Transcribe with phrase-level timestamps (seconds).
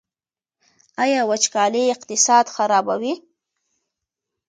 [1.03, 3.13] آیا وچکالي اقتصاد خرابوي؟